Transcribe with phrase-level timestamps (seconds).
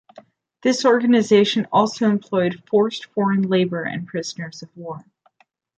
[0.63, 5.05] This organization also employed forced foreign labor and prisoners of war.